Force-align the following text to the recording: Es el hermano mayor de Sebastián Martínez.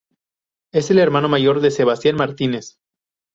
Es 0.73 0.89
el 0.89 0.97
hermano 0.97 1.29
mayor 1.29 1.59
de 1.61 1.69
Sebastián 1.69 2.15
Martínez. 2.15 2.79